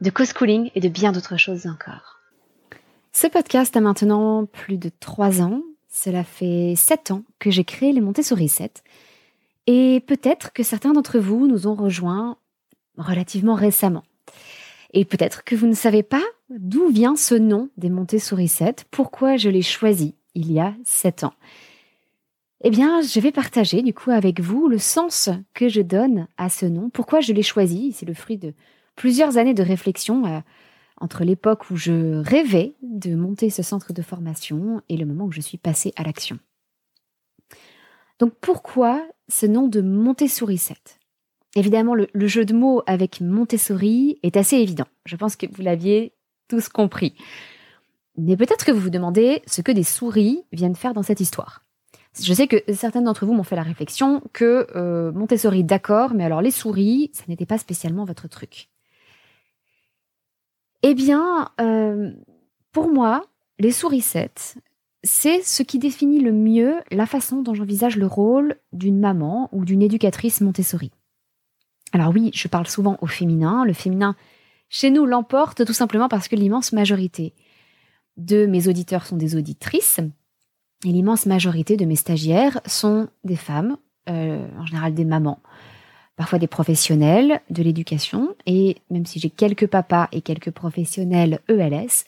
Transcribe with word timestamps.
de 0.00 0.10
co-schooling 0.10 0.70
et 0.74 0.80
de 0.80 0.88
bien 0.88 1.12
d'autres 1.12 1.36
choses 1.36 1.66
encore. 1.66 2.20
Ce 3.12 3.26
podcast 3.26 3.76
a 3.76 3.80
maintenant 3.80 4.46
plus 4.46 4.76
de 4.76 4.90
trois 5.00 5.40
ans. 5.40 5.62
Cela 5.88 6.22
fait 6.24 6.74
sept 6.76 7.10
ans 7.10 7.22
que 7.38 7.50
j'ai 7.50 7.64
créé 7.64 7.92
les 7.92 8.02
Montessori 8.02 8.48
7. 8.48 8.82
Et 9.66 10.00
peut-être 10.06 10.52
que 10.52 10.62
certains 10.62 10.92
d'entre 10.92 11.18
vous 11.18 11.46
nous 11.46 11.66
ont 11.66 11.74
rejoints 11.74 12.36
relativement 12.98 13.54
récemment. 13.54 14.04
Et 14.92 15.04
peut-être 15.04 15.44
que 15.44 15.54
vous 15.54 15.66
ne 15.66 15.74
savez 15.74 16.02
pas 16.02 16.22
d'où 16.50 16.88
vient 16.88 17.16
ce 17.16 17.34
nom 17.34 17.70
des 17.76 17.90
Montessori 17.90 18.48
7, 18.48 18.84
pourquoi 18.90 19.36
je 19.36 19.48
l'ai 19.48 19.62
choisi 19.62 20.14
il 20.34 20.52
y 20.52 20.60
a 20.60 20.74
sept 20.84 21.24
ans. 21.24 21.32
Eh 22.62 22.70
bien, 22.70 23.00
je 23.00 23.20
vais 23.20 23.32
partager 23.32 23.82
du 23.82 23.92
coup 23.92 24.10
avec 24.10 24.40
vous 24.40 24.68
le 24.68 24.78
sens 24.78 25.30
que 25.54 25.68
je 25.68 25.80
donne 25.80 26.28
à 26.36 26.48
ce 26.48 26.66
nom, 26.66 26.90
pourquoi 26.90 27.20
je 27.20 27.32
l'ai 27.32 27.42
choisi. 27.42 27.92
C'est 27.92 28.06
le 28.06 28.14
fruit 28.14 28.38
de 28.38 28.54
plusieurs 28.96 29.36
années 29.36 29.54
de 29.54 29.62
réflexion 29.62 30.26
euh, 30.26 30.40
entre 31.00 31.24
l'époque 31.24 31.70
où 31.70 31.76
je 31.76 32.16
rêvais 32.22 32.74
de 32.82 33.14
monter 33.14 33.50
ce 33.50 33.62
centre 33.62 33.92
de 33.92 34.02
formation 34.02 34.82
et 34.88 34.96
le 34.96 35.06
moment 35.06 35.26
où 35.26 35.32
je 35.32 35.40
suis 35.42 35.58
passée 35.58 35.92
à 35.96 36.02
l'action. 36.02 36.38
Donc 38.18 38.32
pourquoi 38.40 39.06
ce 39.28 39.46
nom 39.46 39.68
de 39.68 39.82
Montessori 39.82 40.58
7 40.58 40.98
Évidemment, 41.54 41.94
le, 41.94 42.26
jeu 42.26 42.44
de 42.44 42.52
mots 42.52 42.82
avec 42.86 43.20
Montessori 43.20 44.18
est 44.22 44.36
assez 44.36 44.56
évident. 44.56 44.84
Je 45.06 45.16
pense 45.16 45.36
que 45.36 45.46
vous 45.50 45.62
l'aviez 45.62 46.12
tous 46.48 46.68
compris. 46.68 47.14
Mais 48.18 48.36
peut-être 48.36 48.64
que 48.64 48.72
vous 48.72 48.80
vous 48.80 48.90
demandez 48.90 49.42
ce 49.46 49.62
que 49.62 49.72
des 49.72 49.82
souris 49.82 50.44
viennent 50.52 50.74
faire 50.74 50.92
dans 50.92 51.02
cette 51.02 51.20
histoire. 51.20 51.62
Je 52.18 52.32
sais 52.32 52.46
que 52.46 52.56
certains 52.72 53.02
d'entre 53.02 53.26
vous 53.26 53.34
m'ont 53.34 53.42
fait 53.42 53.56
la 53.56 53.62
réflexion 53.62 54.22
que 54.32 54.66
euh, 54.74 55.12
Montessori, 55.12 55.64
d'accord, 55.64 56.14
mais 56.14 56.24
alors 56.24 56.40
les 56.40 56.50
souris, 56.50 57.10
ça 57.12 57.24
n'était 57.28 57.46
pas 57.46 57.58
spécialement 57.58 58.04
votre 58.04 58.28
truc. 58.28 58.68
Eh 60.82 60.94
bien, 60.94 61.50
euh, 61.60 62.12
pour 62.72 62.90
moi, 62.90 63.22
les 63.58 63.72
souricettes, 63.72 64.56
c'est 65.02 65.42
ce 65.42 65.62
qui 65.62 65.78
définit 65.78 66.20
le 66.20 66.32
mieux 66.32 66.76
la 66.90 67.06
façon 67.06 67.42
dont 67.42 67.54
j'envisage 67.54 67.96
le 67.96 68.06
rôle 68.06 68.56
d'une 68.72 68.98
maman 68.98 69.48
ou 69.52 69.64
d'une 69.64 69.82
éducatrice 69.82 70.40
Montessori. 70.40 70.90
Alors 71.92 72.12
oui, 72.12 72.30
je 72.34 72.48
parle 72.48 72.66
souvent 72.66 72.98
au 73.00 73.06
féminin. 73.06 73.64
Le 73.64 73.72
féminin, 73.72 74.16
chez 74.68 74.90
nous, 74.90 75.06
l'emporte 75.06 75.64
tout 75.64 75.72
simplement 75.72 76.08
parce 76.08 76.28
que 76.28 76.36
l'immense 76.36 76.72
majorité 76.72 77.34
de 78.16 78.46
mes 78.46 78.68
auditeurs 78.68 79.06
sont 79.06 79.16
des 79.16 79.36
auditrices 79.36 80.00
et 80.84 80.88
l'immense 80.88 81.26
majorité 81.26 81.76
de 81.76 81.84
mes 81.84 81.96
stagiaires 81.96 82.60
sont 82.66 83.08
des 83.24 83.36
femmes, 83.36 83.76
euh, 84.08 84.46
en 84.58 84.66
général 84.66 84.94
des 84.94 85.04
mamans, 85.04 85.40
parfois 86.16 86.38
des 86.38 86.46
professionnels 86.46 87.40
de 87.50 87.62
l'éducation, 87.62 88.34
et 88.46 88.76
même 88.90 89.06
si 89.06 89.20
j'ai 89.20 89.30
quelques 89.30 89.66
papas 89.66 90.08
et 90.12 90.22
quelques 90.22 90.50
professionnels 90.50 91.40
ELS, 91.48 92.04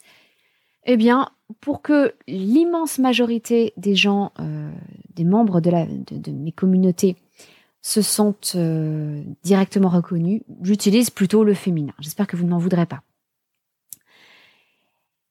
eh 0.87 0.97
bien, 0.97 1.29
pour 1.61 1.83
que 1.83 2.15
l'immense 2.27 2.99
majorité 2.99 3.75
des 3.77 3.95
gens, 3.95 4.33
euh, 4.41 4.71
des 5.15 5.25
membres 5.25 5.61
de, 5.61 6.31
mes 6.31 6.53
communautés, 6.53 7.17
se 7.83 8.03
sentent 8.03 8.55
euh, 8.57 9.23
directement 9.45 9.89
reconnus, 9.89 10.43
j'utilise 10.63 11.11
plutôt 11.11 11.45
le 11.45 11.55
féminin. 11.55 11.93
J'espère 12.01 12.27
que 12.27 12.37
vous 12.37 12.45
ne 12.45 12.51
m'en 12.51 12.59
voudrez 12.59 12.87
pas. 12.87 13.03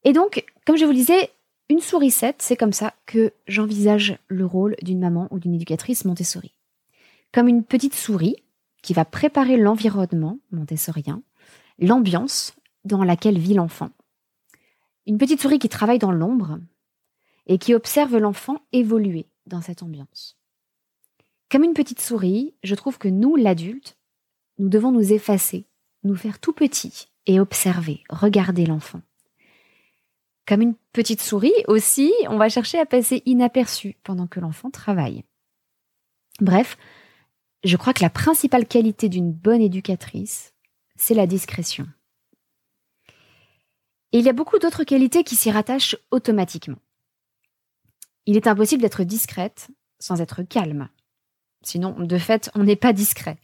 Et 0.03 0.13
donc, 0.13 0.45
comme 0.65 0.77
je 0.77 0.85
vous 0.85 0.91
le 0.91 0.97
disais, 0.97 1.31
une 1.69 1.81
sourisette, 1.81 2.41
c'est 2.41 2.55
comme 2.55 2.71
ça 2.71 2.93
que 3.05 3.33
j'envisage 3.47 4.17
le 4.27 4.45
rôle 4.45 4.75
d'une 4.81 4.99
maman 4.99 5.27
ou 5.31 5.39
d'une 5.39 5.53
éducatrice 5.55 6.05
Montessori. 6.05 6.53
Comme 7.33 7.49
une 7.49 7.63
petite 7.63 7.93
souris 7.95 8.37
qui 8.87 8.93
va 8.93 9.03
préparer 9.03 9.57
l'environnement 9.57 10.39
montessorien, 10.49 11.21
l'ambiance 11.77 12.55
dans 12.85 13.03
laquelle 13.03 13.37
vit 13.37 13.53
l'enfant. 13.53 13.89
Une 15.05 15.17
petite 15.17 15.41
souris 15.41 15.59
qui 15.59 15.67
travaille 15.67 15.99
dans 15.99 16.13
l'ombre 16.13 16.57
et 17.47 17.57
qui 17.57 17.73
observe 17.73 18.15
l'enfant 18.15 18.61
évoluer 18.71 19.25
dans 19.45 19.59
cette 19.59 19.83
ambiance. 19.83 20.37
Comme 21.51 21.65
une 21.65 21.73
petite 21.73 21.99
souris, 21.99 22.55
je 22.63 22.75
trouve 22.75 22.97
que 22.97 23.09
nous, 23.09 23.35
l'adulte, 23.35 23.97
nous 24.57 24.69
devons 24.69 24.93
nous 24.93 25.11
effacer, 25.11 25.65
nous 26.05 26.15
faire 26.15 26.39
tout 26.39 26.53
petit 26.53 27.09
et 27.25 27.41
observer, 27.41 28.05
regarder 28.09 28.65
l'enfant. 28.65 29.01
Comme 30.47 30.61
une 30.61 30.75
petite 30.93 31.21
souris 31.21 31.51
aussi, 31.67 32.13
on 32.29 32.37
va 32.37 32.47
chercher 32.47 32.79
à 32.79 32.85
passer 32.85 33.21
inaperçu 33.25 33.97
pendant 34.05 34.27
que 34.27 34.39
l'enfant 34.39 34.69
travaille. 34.69 35.25
Bref, 36.39 36.77
je 37.63 37.77
crois 37.77 37.93
que 37.93 38.03
la 38.03 38.09
principale 38.09 38.67
qualité 38.67 39.09
d'une 39.09 39.31
bonne 39.31 39.61
éducatrice, 39.61 40.53
c'est 40.95 41.13
la 41.13 41.27
discrétion. 41.27 41.87
Et 44.11 44.19
il 44.19 44.25
y 44.25 44.29
a 44.29 44.33
beaucoup 44.33 44.59
d'autres 44.59 44.83
qualités 44.83 45.23
qui 45.23 45.35
s'y 45.35 45.51
rattachent 45.51 45.97
automatiquement. 46.11 46.79
Il 48.25 48.37
est 48.37 48.47
impossible 48.47 48.81
d'être 48.81 49.03
discrète 49.03 49.69
sans 49.99 50.21
être 50.21 50.43
calme. 50.43 50.89
Sinon, 51.61 51.99
de 51.99 52.17
fait, 52.17 52.49
on 52.55 52.63
n'est 52.63 52.75
pas 52.75 52.93
discret. 52.93 53.37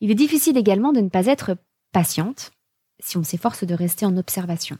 Il 0.00 0.10
est 0.10 0.16
difficile 0.16 0.56
également 0.56 0.92
de 0.92 1.00
ne 1.00 1.08
pas 1.08 1.26
être 1.26 1.56
patiente 1.92 2.52
si 3.00 3.16
on 3.16 3.24
s'efforce 3.24 3.64
de 3.64 3.74
rester 3.74 4.06
en 4.06 4.16
observation. 4.16 4.78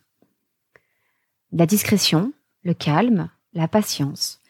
La 1.52 1.66
discrétion, 1.66 2.32
le 2.62 2.74
calme, 2.74 3.30
la 3.52 3.68
patience. 3.68 4.40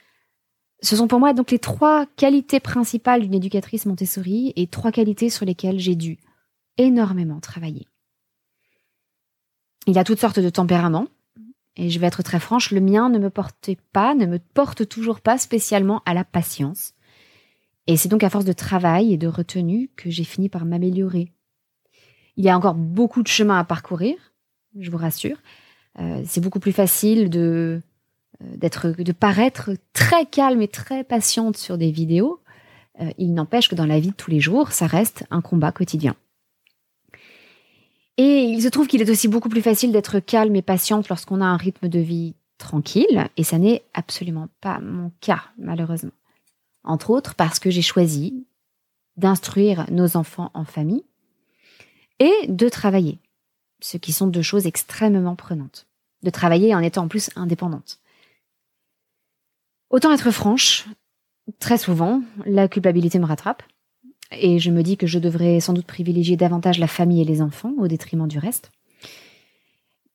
Ce 0.85 0.97
sont 0.97 1.09
pour 1.09 1.19
moi 1.19 1.33
donc 1.33 1.51
les 1.51 1.59
trois 1.59 2.05
qualités 2.05 2.61
principales 2.61 3.23
d'une 3.23 3.33
éducatrice 3.33 3.87
Montessori 3.87 4.53
et 4.55 4.67
trois 4.67 4.93
qualités 4.93 5.31
sur 5.31 5.47
lesquelles 5.47 5.79
j'ai 5.79 5.95
dû 5.95 6.19
énormément 6.77 7.41
travailler. 7.41 7.87
Il 9.87 9.95
y 9.95 9.99
a 9.99 10.05
toutes 10.05 10.21
sortes 10.21 10.41
de 10.41 10.51
tempéraments, 10.51 11.07
et 11.77 11.89
je 11.89 11.99
vais 11.99 12.07
être 12.07 12.23
très 12.23 12.39
franche, 12.39 12.71
le 12.71 12.83
mien 12.83 13.09
ne 13.09 13.19
me 13.19 13.31
portait 13.31 13.79
pas, 13.93 14.15
ne 14.15 14.27
me 14.27 14.39
porte 14.39 14.87
toujours 14.87 15.23
pas 15.23 15.39
spécialement 15.39 16.03
à 16.05 16.13
la 16.13 16.23
patience. 16.23 16.93
Et 17.87 17.97
c'est 17.97 18.11
donc 18.11 18.23
à 18.23 18.29
force 18.29 18.45
de 18.45 18.53
travail 18.53 19.11
et 19.11 19.17
de 19.17 19.27
retenue 19.27 19.91
que 19.97 20.11
j'ai 20.11 20.25
fini 20.25 20.51
par 20.51 20.67
m'améliorer. 20.67 21.33
Il 22.37 22.45
y 22.45 22.51
a 22.51 22.57
encore 22.57 22.75
beaucoup 22.75 23.23
de 23.23 23.29
chemin 23.29 23.59
à 23.59 23.65
parcourir, 23.65 24.17
je 24.79 24.91
vous 24.91 24.99
rassure. 24.99 25.39
Euh, 25.99 26.23
c'est 26.27 26.43
beaucoup 26.43 26.61
plus 26.61 26.73
facile 26.73 27.31
de 27.31 27.81
d'être 28.41 28.89
de 28.89 29.13
paraître 29.13 29.71
très 29.93 30.27
calme 30.27 30.63
et 30.63 30.69
très 30.69 31.05
patiente 31.05 31.57
sur 31.57 31.79
des 31.79 31.91
vidéos. 31.91 32.41
Euh, 33.01 33.11
il 33.19 33.35
n'empêche 33.35 33.69
que 33.69 33.75
dans 33.75 33.87
la 33.87 34.01
vie 34.01 34.11
de 34.11 34.15
tous 34.15 34.31
les 34.31 34.41
jours, 34.41 34.73
ça 34.73 34.87
reste 34.87 35.25
un 35.31 35.41
combat 35.41 35.73
quotidien. 35.73 36.15
Et 38.17 38.43
il 38.43 38.63
se 38.63 38.69
trouve 38.69 38.87
qu'il 38.87 39.03
est 39.03 39.11
aussi 39.11 39.27
beaucoup 39.27 39.49
plus 39.49 39.63
facile 39.63 39.91
d'être 39.91 40.21
calme 40.21 40.55
et 40.55 40.63
patiente 40.63 41.09
lorsqu'on 41.09 41.41
a 41.41 41.47
un 41.47 41.57
rythme 41.57 41.89
de 41.89 41.99
vie 41.99 42.35
tranquille, 42.59 43.29
et 43.37 43.43
ça 43.43 43.59
n'est 43.59 43.83
absolument 43.93 44.49
pas 44.61 44.79
mon 44.79 45.11
cas, 45.21 45.43
malheureusement. 45.59 46.13
Entre 46.85 47.11
autres 47.11 47.35
parce 47.35 47.59
que 47.59 47.71
j'ai 47.71 47.83
choisi 47.83 48.47
d'instruire 49.17 49.87
nos 49.91 50.17
enfants 50.17 50.51
en 50.55 50.65
famille 50.65 51.05
et 52.21 52.33
de 52.49 52.69
travailler, 52.69 53.19
ce 53.81 53.97
qui 53.97 54.13
sont 54.13 54.27
deux 54.27 54.43
choses 54.43 54.67
extrêmement 54.67 55.35
prenantes. 55.35 55.87
De 56.23 56.31
travailler 56.31 56.75
en 56.75 56.81
étant 56.81 57.05
en 57.05 57.09
plus 57.09 57.31
indépendante. 57.37 57.99
Autant 59.95 60.11
être 60.11 60.33
franche, 60.33 60.89
très 61.61 61.79
souvent, 61.79 62.21
la 62.47 62.67
culpabilité 62.67 63.21
me 63.21 63.27
rattrape. 63.27 63.63
Et 64.33 64.59
je 64.59 64.73
me 64.73 64.83
dis 64.83 64.97
que 64.97 65.07
je 65.07 65.21
devrais 65.21 65.61
sans 65.61 65.73
doute 65.73 65.87
privilégier 65.87 66.37
davantage 66.37 66.81
la 66.81 66.89
famille 66.89 67.23
et 67.23 67.25
les 67.25 67.41
enfants 67.41 67.73
au 67.79 67.87
détriment 67.87 68.27
du 68.27 68.41
reste. 68.41 68.73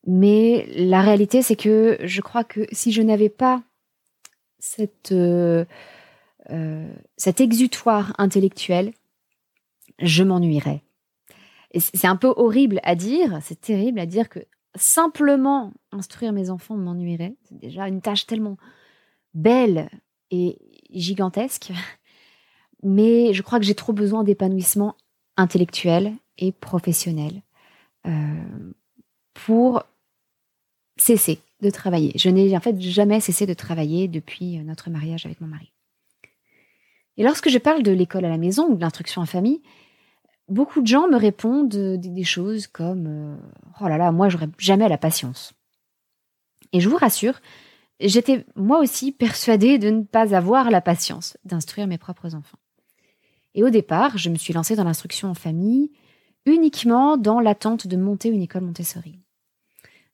Mais 0.05 0.67
la 0.75 0.99
réalité, 0.99 1.41
c'est 1.41 1.55
que 1.55 1.97
je 2.03 2.19
crois 2.19 2.43
que 2.43 2.67
si 2.73 2.91
je 2.91 3.01
n'avais 3.01 3.29
pas 3.29 3.63
cette, 4.57 5.13
euh, 5.13 5.63
euh, 6.49 6.93
cet 7.15 7.39
exutoire 7.39 8.13
intellectuel, 8.17 8.91
je 9.99 10.25
m'ennuierais. 10.25 10.83
Et 11.71 11.79
c'est 11.79 12.07
un 12.07 12.17
peu 12.17 12.33
horrible 12.35 12.81
à 12.83 12.95
dire, 12.95 13.39
c'est 13.43 13.61
terrible 13.61 14.01
à 14.01 14.05
dire 14.05 14.27
que 14.27 14.39
simplement 14.75 15.71
instruire 15.93 16.33
mes 16.33 16.49
enfants 16.49 16.75
m'ennuierait. 16.75 17.37
C'est 17.45 17.59
déjà 17.59 17.87
une 17.87 18.01
tâche 18.01 18.27
tellement 18.27 18.57
belle 19.33 19.89
et 20.31 20.57
gigantesque 20.91 21.71
mais 22.83 23.33
je 23.33 23.41
crois 23.41 23.59
que 23.59 23.65
j'ai 23.65 23.75
trop 23.75 23.93
besoin 23.93 24.23
d'épanouissement 24.23 24.95
intellectuel 25.37 26.13
et 26.37 26.51
professionnel 26.51 27.41
euh, 28.07 28.71
pour 29.33 29.83
cesser 30.97 31.39
de 31.61 31.69
travailler. 31.69 32.13
Je 32.15 32.29
n'ai 32.29 32.55
en 32.55 32.59
fait 32.59 32.79
jamais 32.79 33.19
cessé 33.19 33.45
de 33.45 33.53
travailler 33.53 34.07
depuis 34.07 34.57
notre 34.59 34.89
mariage 34.89 35.25
avec 35.25 35.41
mon 35.41 35.47
mari. 35.47 35.71
Et 37.17 37.23
lorsque 37.23 37.49
je 37.49 37.57
parle 37.57 37.83
de 37.83 37.91
l'école 37.91 38.25
à 38.25 38.29
la 38.29 38.37
maison 38.37 38.67
ou 38.69 38.75
de 38.75 38.81
l'instruction 38.81 39.21
en 39.21 39.25
famille, 39.25 39.61
beaucoup 40.47 40.81
de 40.81 40.87
gens 40.87 41.09
me 41.09 41.17
répondent 41.17 41.69
des, 41.69 42.23
choses 42.23 42.67
comme 42.67 43.07
euh, 43.07 43.35
Oh 43.81 43.87
là 43.89 43.97
là, 43.97 44.11
moi 44.11 44.29
j'aurais 44.29 44.49
jamais 44.57 44.87
la 44.87 44.97
patience. 44.97 45.53
Et 46.71 46.79
je 46.79 46.87
vous 46.87 46.97
rassure, 46.97 47.41
j'étais 48.07 48.45
moi 48.55 48.79
aussi 48.79 49.11
persuadée 49.11 49.77
de 49.77 49.89
ne 49.89 50.03
pas 50.03 50.35
avoir 50.35 50.71
la 50.71 50.81
patience 50.81 51.37
d'instruire 51.43 51.87
mes 51.87 51.97
propres 51.97 52.35
enfants. 52.35 52.59
Et 53.55 53.63
au 53.63 53.69
départ, 53.69 54.17
je 54.17 54.29
me 54.29 54.35
suis 54.35 54.53
lancée 54.53 54.75
dans 54.75 54.83
l'instruction 54.83 55.29
en 55.29 55.33
famille 55.33 55.91
uniquement 56.45 57.17
dans 57.17 57.39
l'attente 57.39 57.87
de 57.87 57.97
monter 57.97 58.29
une 58.29 58.41
école 58.41 58.63
Montessori. 58.63 59.19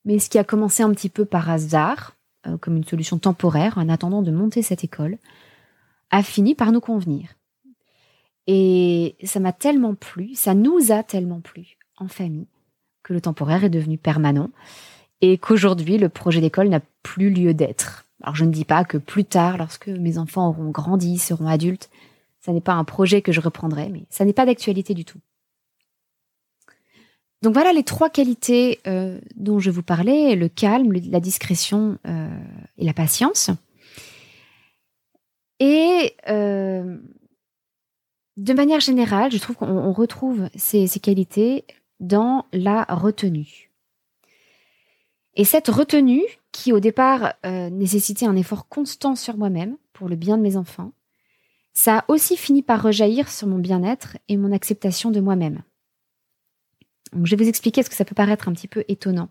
Mais 0.04 0.18
ce 0.18 0.28
qui 0.28 0.38
a 0.38 0.44
commencé 0.44 0.82
un 0.82 0.92
petit 0.92 1.08
peu 1.08 1.24
par 1.24 1.50
hasard, 1.50 2.16
euh, 2.46 2.56
comme 2.58 2.76
une 2.76 2.84
solution 2.84 3.18
temporaire 3.18 3.78
en 3.78 3.88
attendant 3.88 4.22
de 4.22 4.30
monter 4.30 4.62
cette 4.62 4.84
école, 4.84 5.18
a 6.10 6.22
fini 6.22 6.54
par 6.54 6.72
nous 6.72 6.80
convenir. 6.80 7.34
Et 8.46 9.16
ça 9.24 9.40
m'a 9.40 9.52
tellement 9.52 9.94
plu, 9.94 10.34
ça 10.34 10.54
nous 10.54 10.92
a 10.92 11.02
tellement 11.02 11.40
plu 11.40 11.76
en 11.96 12.06
famille, 12.06 12.48
que 13.02 13.12
le 13.12 13.20
temporaire 13.20 13.64
est 13.64 13.70
devenu 13.70 13.98
permanent 13.98 14.50
et 15.20 15.38
qu'aujourd'hui 15.38 15.98
le 15.98 16.08
projet 16.08 16.40
d'école 16.40 16.68
n'a 16.68 16.80
plus 17.02 17.30
lieu 17.30 17.54
d'être. 17.54 18.06
Alors 18.22 18.34
je 18.34 18.44
ne 18.44 18.50
dis 18.50 18.64
pas 18.64 18.84
que 18.84 18.98
plus 18.98 19.24
tard, 19.24 19.58
lorsque 19.58 19.88
mes 19.88 20.18
enfants 20.18 20.48
auront 20.48 20.70
grandi, 20.70 21.18
seront 21.18 21.46
adultes, 21.46 21.90
ça 22.40 22.52
n'est 22.52 22.60
pas 22.60 22.74
un 22.74 22.84
projet 22.84 23.22
que 23.22 23.32
je 23.32 23.40
reprendrai, 23.40 23.88
mais 23.88 24.04
ça 24.10 24.24
n'est 24.24 24.32
pas 24.32 24.46
d'actualité 24.46 24.94
du 24.94 25.04
tout. 25.04 25.18
Donc 27.42 27.52
voilà 27.52 27.72
les 27.72 27.82
trois 27.82 28.10
qualités 28.10 28.80
euh, 28.86 29.20
dont 29.36 29.58
je 29.58 29.70
vous 29.70 29.82
parlais, 29.82 30.34
le 30.34 30.48
calme, 30.48 30.92
la 30.92 31.20
discrétion 31.20 31.98
euh, 32.06 32.28
et 32.78 32.84
la 32.84 32.94
patience. 32.94 33.50
Et 35.60 36.14
euh, 36.28 36.98
de 38.36 38.52
manière 38.52 38.80
générale, 38.80 39.32
je 39.32 39.38
trouve 39.38 39.56
qu'on 39.56 39.92
retrouve 39.92 40.48
ces, 40.54 40.86
ces, 40.86 41.00
qualités 41.00 41.64
dans 42.00 42.46
la 42.52 42.84
retenue. 42.84 43.65
Et 45.36 45.44
cette 45.44 45.68
retenue, 45.68 46.22
qui 46.50 46.72
au 46.72 46.80
départ 46.80 47.34
nécessitait 47.44 48.26
un 48.26 48.36
effort 48.36 48.68
constant 48.68 49.14
sur 49.14 49.36
moi-même 49.36 49.76
pour 49.92 50.08
le 50.08 50.16
bien 50.16 50.38
de 50.38 50.42
mes 50.42 50.56
enfants, 50.56 50.92
ça 51.74 51.98
a 51.98 52.04
aussi 52.08 52.36
fini 52.38 52.62
par 52.62 52.82
rejaillir 52.82 53.30
sur 53.30 53.46
mon 53.46 53.58
bien-être 53.58 54.16
et 54.28 54.38
mon 54.38 54.50
acceptation 54.50 55.10
de 55.10 55.20
moi-même. 55.20 55.62
je 57.22 57.36
vais 57.36 57.44
vous 57.44 57.48
expliquer 57.48 57.82
ce 57.82 57.90
que 57.90 57.94
ça 57.94 58.06
peut 58.06 58.14
paraître 58.14 58.48
un 58.48 58.52
petit 58.52 58.66
peu 58.66 58.82
étonnant. 58.88 59.28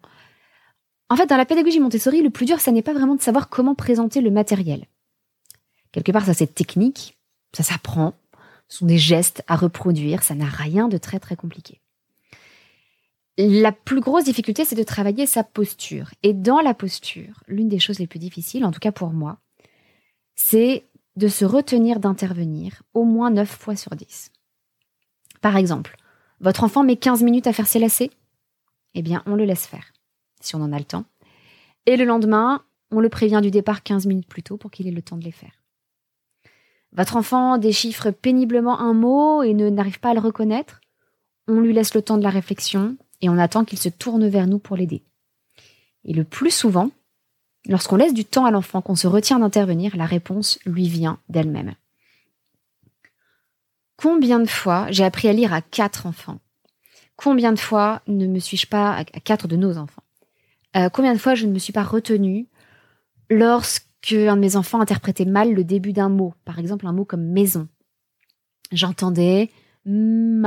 En 1.10 1.16
fait, 1.16 1.26
dans 1.26 1.38
la 1.38 1.46
pédagogie 1.46 1.80
Montessori, 1.80 2.22
le 2.22 2.30
plus 2.30 2.46
dur, 2.46 2.60
ça 2.60 2.72
n'est 2.72 2.84
pas 2.84 2.94
vraiment 2.94 3.16
de 3.16 3.22
savoir 3.22 3.50
comment 3.50 3.74
présenter 3.74 4.22
le 4.22 4.30
matériel. 4.30 4.86
Quelque 5.92 6.12
part, 6.12 6.26
ça 6.26 6.36
c'est 6.36 6.54
technique, 6.54 7.18
ça 7.54 7.64
s'apprend, 7.64 8.14
ce 8.68 8.80
sont 8.80 8.86
des 8.86 8.98
gestes 9.00 9.44
à 9.48 9.56
reproduire, 9.56 10.22
ça 10.22 10.36
n'a 10.36 10.46
rien 10.46 10.88
de 10.88 10.98
très 10.98 11.20
très 11.20 11.36
compliqué. 11.36 11.82
La 13.38 13.74
plus 13.74 14.00
grosse 14.00 14.24
difficulté, 14.24 14.64
c'est 14.64 14.76
de 14.76 14.84
travailler 14.84 15.26
sa 15.26 15.44
posture. 15.44 16.12
Et 16.24 16.34
dans 16.34 16.62
la 16.62 16.74
posture, 16.74 17.44
l'une 17.48 17.68
des 17.68 17.80
choses 17.80 18.00
les 18.00 18.08
plus 18.08 18.20
difficiles, 18.20 18.64
en 18.64 18.72
tout 18.72 18.80
cas 18.80 18.94
pour 18.94 19.10
moi, 19.10 19.40
c'est 20.36 20.86
de 21.18 21.28
se 21.28 21.44
retenir 21.44 22.00
d'intervenir 22.00 22.84
au 22.94 23.04
moins 23.04 23.32
9 23.32 23.50
fois 23.50 23.76
sur 23.76 23.96
10. 23.96 24.32
Par 25.42 25.58
exemple, 25.58 25.98
votre 26.40 26.64
enfant 26.64 26.84
met 26.84 26.96
15 26.96 27.24
minutes 27.24 27.48
à 27.48 27.54
faire 27.54 27.68
ses 27.68 27.80
lacets 27.80 28.12
Eh 28.94 29.02
bien, 29.02 29.22
on 29.26 29.36
le 29.36 29.46
laisse 29.46 29.68
faire, 29.68 29.94
si 30.40 30.56
on 30.56 30.62
en 30.62 30.74
a 30.74 30.80
le 30.80 30.86
temps. 30.86 31.06
Et 31.86 31.98
le 31.98 32.06
lendemain, 32.06 32.64
on 32.92 33.00
le 33.00 33.10
prévient 33.10 33.42
du 33.42 33.52
départ 33.52 33.84
15 33.84 34.06
minutes 34.08 34.28
plus 34.28 34.44
tôt 34.44 34.58
pour 34.58 34.72
qu'il 34.72 34.88
ait 34.88 34.92
le 34.92 35.02
temps 35.02 35.18
de 35.18 35.24
les 35.24 35.32
faire. 35.32 35.62
Votre 36.94 37.18
enfant 37.18 37.58
déchiffre 37.58 38.12
péniblement 38.12 38.80
un 38.80 38.94
mot 38.94 39.44
et 39.44 39.54
ne 39.54 39.70
n'arrive 39.70 40.00
pas 40.00 40.12
à 40.12 40.14
le 40.14 40.22
reconnaître 40.22 40.80
On 41.48 41.60
lui 41.60 41.74
laisse 41.74 41.94
le 41.94 42.02
temps 42.02 42.18
de 42.18 42.24
la 42.24 42.30
réflexion 42.30 42.98
et 43.22 43.30
on 43.30 43.38
attend 43.38 43.66
qu'il 43.66 43.80
se 43.80 43.90
tourne 43.90 44.28
vers 44.28 44.48
nous 44.48 44.60
pour 44.60 44.76
l'aider. 44.76 45.04
Et 46.04 46.14
le 46.14 46.24
plus 46.24 46.52
souvent, 46.52 46.92
Lorsqu'on 47.68 47.96
laisse 47.96 48.14
du 48.14 48.26
temps 48.26 48.46
à 48.46 48.52
l'enfant, 48.52 48.82
qu'on 48.82 48.96
se 48.96 49.08
retient 49.08 49.40
d'intervenir, 49.40 49.98
la 49.98 50.06
réponse 50.06 50.60
lui 50.66 50.88
vient 50.88 51.18
d'elle-même. 51.30 51.74
Combien 53.98 54.40
de 54.40 54.48
fois 54.48 54.86
j'ai 54.92 55.04
appris 55.04 55.28
à 55.30 55.34
lire 55.34 55.52
à 55.54 55.62
quatre 55.62 56.06
enfants? 56.06 56.40
Combien 57.16 57.54
de 57.54 57.60
fois 57.60 58.04
ne 58.08 58.28
me 58.28 58.38
suis-je 58.40 58.68
pas, 58.68 58.94
à 58.96 59.06
quatre 59.06 59.48
de 59.48 59.56
nos 59.56 59.78
enfants, 59.78 60.04
euh, 60.76 60.90
combien 60.90 61.14
de 61.14 61.20
fois 61.20 61.34
je 61.34 61.46
ne 61.46 61.54
me 61.54 61.60
suis 61.60 61.72
pas 61.72 61.84
retenue 61.84 62.48
lorsque 63.30 64.12
un 64.12 64.36
de 64.36 64.42
mes 64.42 64.58
enfants 64.58 64.82
interprétait 64.82 65.24
mal 65.26 65.54
le 65.54 65.64
début 65.64 65.94
d'un 65.94 66.10
mot, 66.10 66.34
par 66.44 66.60
exemple 66.60 66.86
un 66.86 66.92
mot 66.92 67.06
comme 67.06 67.24
maison. 67.26 67.70
J'entendais 68.72 69.50
maïs. 69.86 70.46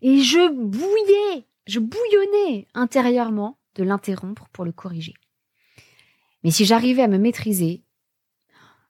Et 0.00 0.20
je 0.20 0.52
bouillais, 0.52 1.46
je 1.66 1.80
bouillonnais 1.80 2.66
intérieurement 2.74 3.58
de 3.74 3.84
l'interrompre 3.84 4.48
pour 4.52 4.64
le 4.64 4.72
corriger. 4.72 5.14
Mais 6.44 6.50
si 6.50 6.64
j'arrivais 6.64 7.02
à 7.02 7.08
me 7.08 7.18
maîtriser, 7.18 7.82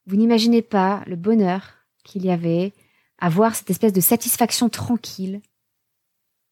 vous 0.06 0.16
n'imaginez 0.16 0.62
pas 0.62 1.02
le 1.06 1.16
bonheur 1.16 1.74
qu'il 2.04 2.24
y 2.24 2.30
avait 2.30 2.72
à 3.18 3.28
voir 3.28 3.54
cette 3.54 3.70
espèce 3.70 3.92
de 3.92 4.00
satisfaction 4.00 4.68
tranquille 4.68 5.40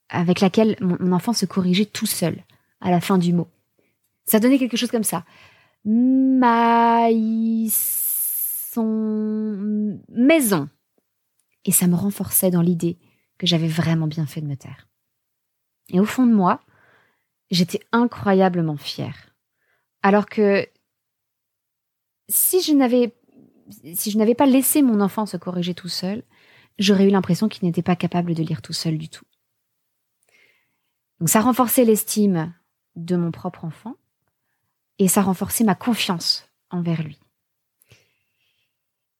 avec 0.08 0.40
laquelle 0.40 0.76
mon, 0.80 1.12
enfant 1.12 1.32
se 1.32 1.46
corrigeait 1.46 1.86
tout 1.86 2.06
seul 2.06 2.44
à 2.80 2.90
la 2.90 3.00
fin 3.00 3.18
du 3.18 3.32
mot. 3.32 3.48
Ça 4.24 4.40
donnait 4.40 4.58
quelque 4.58 4.76
chose 4.76 4.90
comme 4.90 5.04
ça. 5.04 5.24
Maïs. 5.84 6.92
maison. 10.08 10.68
Et 11.64 11.72
ça 11.72 11.86
me 11.86 11.94
renforçait 11.94 12.50
dans 12.50 12.60
l'idée 12.62 12.98
que 13.38 13.46
j'avais 13.46 13.68
vraiment 13.68 14.06
bien 14.06 14.26
fait 14.26 14.40
de 14.40 14.46
me 14.46 14.56
taire. 14.56 14.88
Et 15.88 16.00
au 16.00 16.04
fond 16.04 16.26
de 16.26 16.34
moi, 16.34 16.60
j'étais 17.50 17.80
incroyablement 17.92 18.76
fière. 18.76 19.34
Alors 20.02 20.26
que 20.26 20.68
si 22.28 22.60
je 22.60 22.72
n'avais 22.74 24.34
pas 24.34 24.46
laissé 24.46 24.82
mon 24.82 25.00
enfant 25.00 25.26
se 25.26 25.36
corriger 25.36 25.74
tout 25.74 25.88
seul, 25.88 26.24
j'aurais 26.78 27.06
eu 27.06 27.10
l'impression 27.10 27.48
qu'il 27.48 27.66
n'était 27.66 27.82
pas 27.82 27.96
capable 27.96 28.34
de 28.34 28.42
lire 28.42 28.62
tout 28.62 28.72
seul 28.72 28.98
du 28.98 29.08
tout. 29.08 29.24
Donc 31.20 31.28
ça 31.28 31.40
renforçait 31.40 31.84
l'estime 31.84 32.52
de 32.94 33.16
mon 33.16 33.30
propre 33.30 33.64
enfant 33.64 33.94
et 34.98 35.08
ça 35.08 35.22
renforçait 35.22 35.64
ma 35.64 35.74
confiance 35.74 36.48
envers 36.70 37.02
lui. 37.02 37.18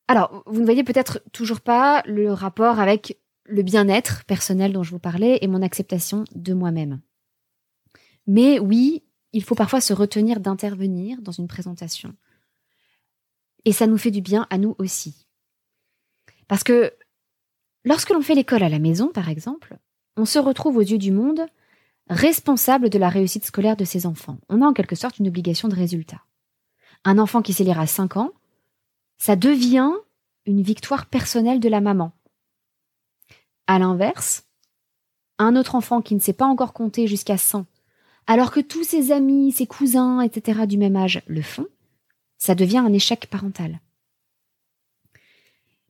Alors, 0.08 0.42
vous 0.46 0.61
ne 0.61 0.64
voyez 0.64 0.85
peut-être 0.85 1.20
toujours 1.32 1.61
pas 1.61 2.02
le 2.06 2.32
rapport 2.32 2.78
avec 2.80 3.18
le 3.49 3.62
bien-être 3.62 4.25
personnel 4.25 4.73
dont 4.73 4.83
je 4.83 4.91
vous 4.91 4.99
parlais 4.99 5.38
et 5.41 5.47
mon 5.47 5.62
acceptation 5.62 6.25
de 6.35 6.55
moi-même. 6.55 7.00
Mais 8.26 8.59
oui, 8.59 9.05
il 9.33 9.43
faut 9.43 9.55
parfois 9.55 9.81
se 9.81 9.93
retenir 9.93 10.41
d'intervenir 10.41 11.21
dans 11.23 11.33
une 11.33 11.49
présentation. 11.49 12.15
Et 13.65 13.73
ça 13.73 13.87
nous 13.87 13.99
fait 13.99 14.11
du 14.11 14.21
bien 14.21 14.47
à 14.50 14.59
nous 14.59 14.75
aussi. 14.79 15.26
Parce 16.49 16.65
que 16.65 16.93
lorsque 17.85 18.11
l'on 18.11 18.23
fait 18.23 18.35
l'école 18.35 18.62
à 18.62 18.69
la 18.69 18.79
maison, 18.79 19.09
par 19.09 19.29
exemple, 19.29 19.76
on 20.17 20.25
se 20.25 20.38
retrouve 20.38 20.76
aux 20.76 20.83
yeux 20.83 20.99
du 20.99 21.12
monde 21.12 21.47
responsable 22.09 22.88
de 22.88 22.99
la 22.99 23.09
réussite 23.09 23.45
scolaire 23.45 23.76
de 23.76 23.85
ses 23.85 24.07
enfants. 24.07 24.38
On 24.49 24.62
a 24.62 24.67
en 24.67 24.73
quelque 24.73 24.95
sorte 24.95 25.19
une 25.19 25.29
obligation 25.29 25.69
de 25.69 25.75
résultat. 25.75 26.23
Un 27.05 27.19
enfant 27.19 27.43
qui 27.43 27.53
sait 27.53 27.65
lire 27.65 27.81
à 27.81 27.87
5 27.87 28.17
ans, 28.17 28.33
ça 29.19 29.37
devient 29.37 29.91
une 30.47 30.62
victoire 30.62 31.07
personnelle 31.07 31.61
de 31.61 31.69
la 31.69 31.81
maman. 31.81 32.12
À 33.66 33.78
l'inverse, 33.78 34.44
un 35.38 35.56
autre 35.56 35.75
enfant 35.75 36.02
qui 36.02 36.14
ne 36.14 36.20
sait 36.20 36.32
pas 36.32 36.46
encore 36.46 36.73
compter 36.73 37.06
jusqu'à 37.06 37.37
100, 37.37 37.66
alors 38.26 38.50
que 38.50 38.61
tous 38.61 38.85
ses 38.85 39.12
amis, 39.12 39.52
ses 39.52 39.66
cousins, 39.66 40.20
etc. 40.20 40.66
du 40.66 40.78
même 40.78 40.96
âge 40.96 41.23
le 41.26 41.42
font, 41.42 41.66
ça 42.38 42.54
devient 42.54 42.78
un 42.78 42.92
échec 42.92 43.26
parental. 43.26 43.80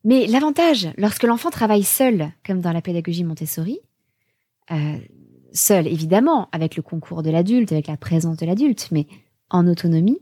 Mais 0.05 0.27
l'avantage, 0.27 0.89
lorsque 0.97 1.25
l'enfant 1.25 1.51
travaille 1.51 1.83
seul, 1.83 2.31
comme 2.47 2.61
dans 2.61 2.73
la 2.73 2.83
pédagogie 2.83 3.25
Montessori, 3.25 3.81
euh, 4.71 4.99
seul 5.53 5.87
évidemment, 5.87 6.49
avec 6.53 6.77
le 6.77 6.83
concours 6.83 7.23
de 7.23 7.31
l'adulte, 7.31 7.73
avec 7.73 7.89
la 7.89 7.97
présence 7.97 8.37
de 8.37 8.47
l'adulte, 8.47 8.89
mais 8.93 9.07
en 9.51 9.67
autonomie, 9.67 10.21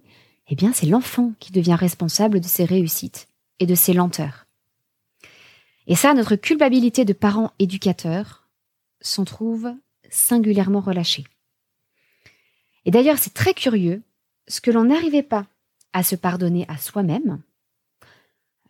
eh 0.48 0.54
bien 0.54 0.72
c'est 0.72 0.86
l'enfant 0.86 1.32
qui 1.38 1.52
devient 1.52 1.74
responsable 1.74 2.40
de 2.40 2.46
ses 2.46 2.64
réussites 2.64 3.28
et 3.58 3.66
de 3.66 3.74
ses 3.74 3.92
lenteurs. 3.92 4.46
Et 5.86 5.96
ça, 5.96 6.14
notre 6.14 6.36
culpabilité 6.36 7.04
de 7.04 7.12
parents 7.12 7.52
éducateurs 7.58 8.48
s'en 9.00 9.24
trouve 9.24 9.74
singulièrement 10.10 10.80
relâchée. 10.80 11.24
Et 12.84 12.90
d'ailleurs, 12.90 13.18
c'est 13.18 13.34
très 13.34 13.54
curieux, 13.54 14.02
ce 14.48 14.60
que 14.60 14.70
l'on 14.70 14.84
n'arrivait 14.84 15.22
pas 15.22 15.46
à 15.92 16.02
se 16.02 16.16
pardonner 16.16 16.64
à 16.68 16.76
soi-même. 16.76 17.42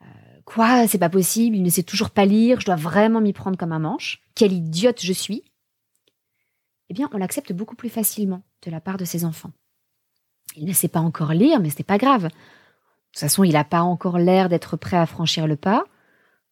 Euh, 0.02 0.06
quoi, 0.44 0.86
c'est 0.86 0.98
pas 0.98 1.08
possible, 1.08 1.56
il 1.56 1.62
ne 1.62 1.70
sait 1.70 1.82
toujours 1.82 2.10
pas 2.10 2.24
lire, 2.24 2.60
je 2.60 2.66
dois 2.66 2.76
vraiment 2.76 3.20
m'y 3.20 3.32
prendre 3.32 3.56
comme 3.56 3.72
un 3.72 3.78
manche. 3.78 4.22
Quelle 4.34 4.52
idiote 4.52 5.00
je 5.00 5.12
suis. 5.12 5.44
Eh 6.90 6.94
bien, 6.94 7.08
on 7.12 7.18
l'accepte 7.18 7.52
beaucoup 7.52 7.76
plus 7.76 7.88
facilement 7.88 8.42
de 8.62 8.70
la 8.70 8.80
part 8.80 8.98
de 8.98 9.04
ses 9.04 9.24
enfants. 9.24 9.52
Il 10.56 10.66
ne 10.66 10.72
sait 10.72 10.88
pas 10.88 11.00
encore 11.00 11.32
lire, 11.32 11.60
mais 11.60 11.70
ce 11.70 11.78
n'est 11.78 11.84
pas 11.84 11.98
grave. 11.98 12.24
De 12.24 12.28
toute 12.28 13.20
façon, 13.20 13.44
il 13.44 13.52
n'a 13.52 13.64
pas 13.64 13.82
encore 13.82 14.18
l'air 14.18 14.48
d'être 14.48 14.76
prêt 14.76 14.96
à 14.96 15.06
franchir 15.06 15.46
le 15.46 15.56
pas. 15.56 15.84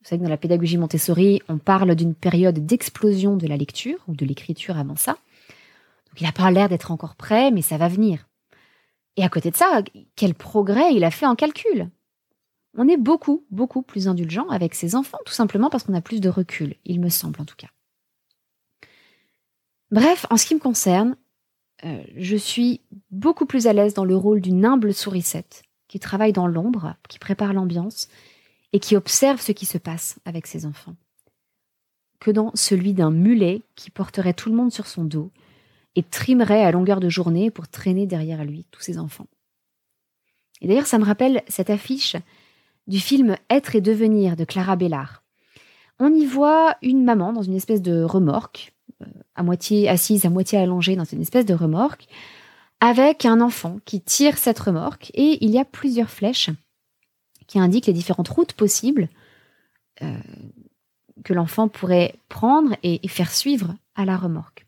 Vous 0.03 0.09
savez 0.09 0.19
que 0.19 0.25
dans 0.25 0.31
la 0.31 0.37
pédagogie 0.37 0.79
Montessori, 0.79 1.43
on 1.49 1.59
parle 1.59 1.95
d'une 1.95 2.15
période 2.15 2.67
d'explosion 2.67 3.37
de 3.37 3.47
la 3.47 3.57
lecture 3.57 3.99
ou 4.09 4.17
de 4.17 4.27
l'écriture 4.27 4.77
avant 4.77 4.97
ça. 4.97 5.13
Donc 5.13 6.21
il 6.21 6.25
n'a 6.25 6.33
pas 6.33 6.51
l'air 6.51 6.69
d'être 6.69 6.91
encore 6.91 7.15
prêt, 7.15 7.53
mais 7.53 7.63
ça 7.63 7.79
va 7.79 7.87
venir. 7.87 8.29
Et 9.17 9.23
à 9.23 9.29
côté 9.29 9.53
de 9.53 9.57
ça, 9.57 9.83
quel 10.17 10.35
progrès 10.35 10.93
il 10.93 11.05
a 11.05 11.13
fait 11.13 11.27
en 11.27 11.37
calcul 11.37 11.89
On 12.77 12.89
est 12.89 12.97
beaucoup, 12.97 13.45
beaucoup 13.53 13.83
plus 13.83 14.09
indulgent 14.09 14.49
avec 14.49 14.75
ses 14.75 14.97
enfants, 14.97 15.21
tout 15.25 15.33
simplement 15.33 15.71
parce 15.71 15.85
qu'on 15.85 15.95
a 15.95 16.01
plus 16.01 16.21
de 16.21 16.29
recul, 16.29 16.75
il 16.85 17.01
me 17.01 17.09
semble 17.09 17.41
en 17.41 17.45
tout 17.45 17.57
cas. 17.57 17.69
Bref, 19.93 20.27
en 20.31 20.37
ce 20.37 20.47
qui 20.47 20.57
me 20.57 20.61
concerne, 20.61 21.17
euh, 21.85 22.03
je 22.17 22.37
suis 22.37 22.81
beaucoup 23.13 23.47
plus 23.47 23.69
à 23.69 23.73
l'aise 23.73 23.95
dans 23.95 24.05
le 24.05 24.17
rôle 24.17 24.41
d'une 24.41 24.65
humble 24.65 24.95
sourisette 24.95 25.63
qui 25.87 26.01
travaille 26.01 26.33
dans 26.33 26.49
l'ombre, 26.49 26.97
qui 27.09 27.21
prépare 27.21 27.53
l'ambiance 27.53 28.09
et 28.73 28.81
qui 28.81 28.97
observe 28.97 29.41
ce 29.41 29.53
qui 29.53 29.67
se 29.67 29.79
passe 29.79 30.19
avec 30.25 30.47
ses 30.47 30.67
enfants, 30.67 30.97
que 32.21 32.31
dans 32.31 32.51
celui 32.55 32.95
d'un 32.95 33.11
mulet 33.11 33.63
qui 33.75 33.91
porterait 33.91 34.35
tout 34.35 34.49
le 34.49 34.57
monde 34.57 34.73
sur 34.73 34.87
son 34.87 35.05
dos 35.05 35.31
et 35.95 36.03
trimerait 36.03 36.65
à 36.65 36.73
longueur 36.73 37.01
de 37.01 37.09
journée 37.09 37.51
pour 37.51 37.69
traîner 37.69 38.07
derrière 38.07 38.45
lui 38.45 38.65
tous 38.71 38.81
ses 38.81 38.99
enfants. 38.99 39.27
Et 40.61 40.69
d'ailleurs, 40.69 40.87
ça 40.87 40.99
me 40.99 41.05
rappelle 41.05 41.43
cette 41.49 41.71
affiche 41.71 42.17
du 42.87 42.99
film 42.99 43.37
Être 43.51 43.77
et 43.77 43.81
devenir 43.81 44.37
de 44.37 44.45
Clara 44.45 44.77
Bellard. 44.77 45.23
On 45.99 46.13
y 46.13 46.25
voit 46.25 46.77
une 46.83 47.05
maman 47.05 47.33
dans 47.33 47.43
une 47.43 47.55
espèce 47.55 47.83
de 47.83 48.03
remorque, 48.03 48.73
euh, 49.03 49.07
à 49.35 49.43
moitié 49.43 49.89
assise, 49.89 50.25
à 50.25 50.31
moitié 50.31 50.59
allongée 50.59 50.97
dans 50.97 51.05
une 51.05 51.21
espèce 51.21 51.47
de 51.47 51.55
remorque, 51.55 52.07
avec 52.81 53.25
un 53.25 53.41
enfant 53.41 53.79
qui 53.85 54.01
tire 54.01 54.39
cette 54.39 54.59
remorque 54.59 55.11
et 55.15 55.45
il 55.45 55.51
y 55.51 55.59
a 55.59 55.65
plusieurs 55.65 56.11
flèches 56.11 56.51
qui 57.47 57.59
indiquent 57.59 57.87
les 57.87 57.93
différentes 57.93 58.29
routes 58.29 58.53
possibles 58.53 59.09
euh, 60.03 60.17
que 61.25 61.33
l'enfant 61.33 61.69
pourrait 61.69 62.15
prendre 62.29 62.75
et 62.83 63.07
faire 63.09 63.31
suivre 63.31 63.75
à 63.95 64.05
la 64.05 64.17
remorque. 64.17 64.67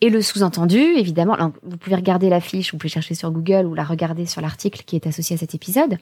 Et 0.00 0.08
le 0.08 0.22
sous-entendu, 0.22 0.78
évidemment, 0.78 1.36
vous 1.62 1.76
pouvez 1.76 1.96
regarder 1.96 2.30
l'affiche, 2.30 2.72
vous 2.72 2.78
pouvez 2.78 2.88
chercher 2.88 3.14
sur 3.14 3.30
Google 3.30 3.66
ou 3.66 3.74
la 3.74 3.84
regarder 3.84 4.24
sur 4.24 4.40
l'article 4.40 4.82
qui 4.84 4.96
est 4.96 5.06
associé 5.06 5.36
à 5.36 5.38
cet 5.38 5.54
épisode. 5.54 5.98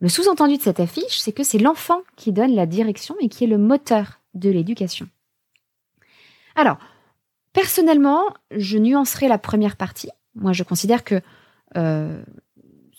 Le 0.00 0.08
sous-entendu 0.08 0.56
de 0.56 0.62
cette 0.62 0.80
affiche, 0.80 1.20
c'est 1.20 1.30
que 1.30 1.44
c'est 1.44 1.58
l'enfant 1.58 2.00
qui 2.16 2.32
donne 2.32 2.54
la 2.54 2.66
direction 2.66 3.14
et 3.20 3.28
qui 3.28 3.44
est 3.44 3.46
le 3.46 3.58
moteur 3.58 4.20
de 4.34 4.50
l'éducation. 4.50 5.08
Alors, 6.56 6.78
personnellement, 7.52 8.24
je 8.50 8.78
nuancerai 8.78 9.28
la 9.28 9.38
première 9.38 9.76
partie. 9.76 10.10
Moi, 10.34 10.52
je 10.52 10.64
considère 10.64 11.04
que 11.04 11.20
euh, 11.76 12.20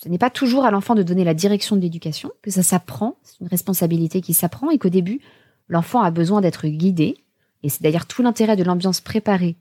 ce 0.04 0.10
n'est 0.10 0.18
pas 0.18 0.30
toujours 0.30 0.66
à 0.66 0.72
l'enfant 0.72 0.96
de 0.96 1.04
donner 1.04 1.24
la 1.24 1.34
direction 1.34 1.78
de 1.78 1.82
l'éducation, 1.82 2.30
que 2.42 2.52
ça 2.52 2.62
s'apprend, 2.62 3.16
c'est 3.24 3.40
une 3.40 3.48
responsabilité 3.48 4.20
qui 4.20 4.34
s'apprend 4.34 4.70
et 4.70 4.78
qu'au 4.78 4.90
début, 4.90 5.22
l'enfant 5.70 6.02
a 6.02 6.12
besoin 6.12 6.42
d'être 6.42 6.68
guidé. 6.68 7.24
Et 7.64 7.70
c'est 7.70 7.84
d'ailleurs 7.84 8.06
tout 8.06 8.22
l'intérêt 8.22 8.58
de 8.58 8.64
l'ambiance 8.64 9.00
préparée 9.00 9.56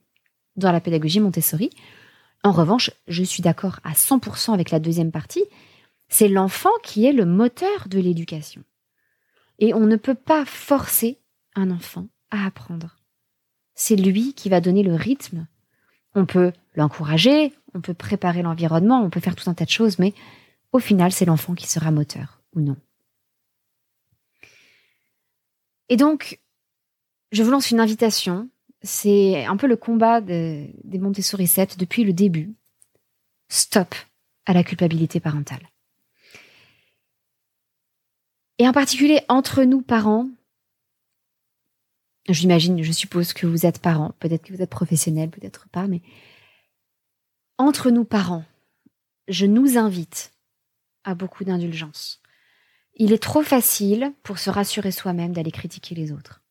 dans 0.57 0.73
la 0.73 0.81
pédagogie 0.81 1.21
Montessori. 1.21 1.71
En 2.43 2.51
revanche, 2.51 2.91
je 3.07 3.23
suis 3.23 3.41
d'accord 3.41 3.79
à 3.85 3.93
100% 3.93 4.53
avec 4.53 4.73
la 4.73 4.81
deuxième 4.81 5.13
partie, 5.13 5.45
c'est 6.09 6.27
l'enfant 6.27 6.73
qui 6.83 7.07
est 7.07 7.13
le 7.13 7.25
moteur 7.25 7.87
de 7.89 8.01
l'éducation. 8.01 8.65
Et 9.61 9.73
on 9.75 9.87
ne 9.87 9.95
peut 9.95 10.17
pas 10.17 10.45
forcer 10.45 11.21
un 11.55 11.71
enfant 11.71 12.09
à 12.33 12.47
apprendre. 12.47 12.97
C'est 13.77 13.95
lui 13.95 14.35
qui 14.35 14.49
va 14.49 14.61
donner 14.61 14.83
le 14.83 14.97
rythme. 14.97 15.47
On 16.15 16.27
peut 16.27 16.53
l'encourager, 16.75 17.53
on 17.75 17.81
peut 17.81 17.95
préparer 17.95 18.43
l'environnement, 18.43 19.03
on 19.03 19.11
peut 19.11 19.21
faire 19.21 19.37
tout 19.37 19.49
un 19.49 19.55
tas 19.55 19.65
de 19.65 19.71
choses, 19.71 19.99
mais 19.99 20.15
au 20.73 20.79
final, 20.79 21.13
c'est 21.13 21.25
l'enfant 21.25 21.55
qui 21.55 21.69
sera 21.69 21.91
moteur 21.91 22.43
ou 22.55 22.61
non. 22.61 22.77
Et 25.89 25.97
donc, 25.97 26.41
je 27.33 27.43
vous 27.43 27.51
lance 27.51 27.71
une 27.71 27.81
invitation 27.81 28.49
c'est 28.83 29.45
un 29.45 29.57
peu 29.57 29.67
le 29.67 29.77
combat 29.77 30.21
des 30.21 30.75
Montessori 30.85 31.47
7 31.47 31.79
depuis 31.79 32.05
le 32.05 32.13
début. 32.13 32.55
Stop 33.49 33.95
à 34.47 34.53
la 34.53 34.65
culpabilité 34.65 35.21
parentale. 35.21 35.69
Et 38.59 38.69
en 38.69 38.73
particulier 38.73 39.21
entre 39.29 39.63
nous 39.65 39.83
parents, 39.83 40.29
j'imagine, 42.29 42.83
je 42.83 42.93
suppose 42.93 43.33
que 43.33 43.47
vous 43.47 43.67
êtes 43.67 43.81
parents, 43.81 44.15
peut-être 44.21 44.43
que 44.43 44.53
vous 44.53 44.63
êtes 44.63 44.71
professionnels, 44.71 45.31
peut-être 45.31 45.69
pas, 45.69 45.87
mais 45.87 46.03
entre 47.59 47.91
nous 47.91 48.05
parents, 48.05 48.45
je 49.29 49.47
nous 49.47 49.79
invite 49.79 50.33
à 51.05 51.15
beaucoup 51.15 51.45
d'indulgence. 51.45 52.21
Il 52.95 53.13
est 53.13 53.23
trop 53.23 53.43
facile 53.43 54.13
pour 54.23 54.39
se 54.39 54.51
rassurer 54.51 54.91
soi-même 54.91 55.33
d'aller 55.33 55.51
critiquer 55.51 55.95
les 55.95 56.13
autres. 56.13 56.43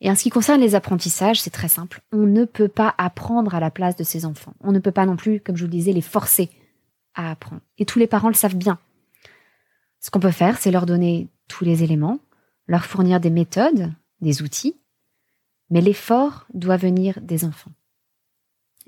Et 0.00 0.10
en 0.10 0.14
ce 0.14 0.22
qui 0.22 0.30
concerne 0.30 0.60
les 0.60 0.74
apprentissages, 0.74 1.40
c'est 1.40 1.50
très 1.50 1.68
simple. 1.68 2.02
On 2.12 2.26
ne 2.26 2.44
peut 2.44 2.68
pas 2.68 2.94
apprendre 2.98 3.54
à 3.54 3.60
la 3.60 3.70
place 3.70 3.96
de 3.96 4.04
ses 4.04 4.26
enfants. 4.26 4.54
On 4.60 4.72
ne 4.72 4.78
peut 4.78 4.92
pas 4.92 5.06
non 5.06 5.16
plus, 5.16 5.40
comme 5.40 5.56
je 5.56 5.62
vous 5.62 5.70
le 5.70 5.76
disais, 5.76 5.92
les 5.92 6.02
forcer 6.02 6.50
à 7.14 7.30
apprendre. 7.30 7.62
Et 7.78 7.86
tous 7.86 7.98
les 7.98 8.06
parents 8.06 8.28
le 8.28 8.34
savent 8.34 8.56
bien. 8.56 8.78
Ce 10.00 10.10
qu'on 10.10 10.20
peut 10.20 10.30
faire, 10.30 10.58
c'est 10.58 10.70
leur 10.70 10.86
donner 10.86 11.28
tous 11.48 11.64
les 11.64 11.82
éléments, 11.82 12.20
leur 12.66 12.84
fournir 12.84 13.20
des 13.20 13.30
méthodes, 13.30 13.90
des 14.20 14.42
outils, 14.42 14.80
mais 15.70 15.80
l'effort 15.80 16.46
doit 16.54 16.76
venir 16.76 17.20
des 17.20 17.44
enfants. 17.44 17.72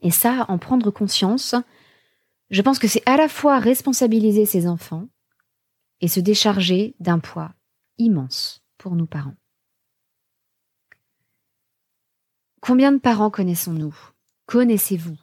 Et 0.03 0.11
ça, 0.11 0.47
en 0.49 0.59
prendre 0.59 0.91
conscience, 0.91 1.55
je 2.51 2.63
pense 2.63 2.79
que 2.79 2.89
c'est 2.89 3.07
à 3.07 3.17
la 3.17 3.29
fois 3.29 3.59
responsabiliser 3.59 4.47
ses 4.47 4.67
enfants 4.67 5.09
et 6.01 6.09
se 6.09 6.21
décharger 6.21 6.95
d'un 7.01 7.19
poids 7.19 7.53
immense 7.99 8.63
pour 8.79 8.95
nous 8.95 9.07
parents. 9.07 9.35
Combien 12.61 12.93
de 12.93 12.99
parents 12.99 13.31
connaissons-nous 13.31 13.95
Connaissez-vous 14.47 15.17